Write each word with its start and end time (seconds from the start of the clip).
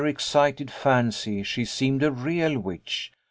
excited 0.07 0.71
fancy 0.71 1.43
she 1.43 1.63
seemed 1.63 2.01
a 2.01 2.11
real 2.11 2.57
witch. 2.57 3.11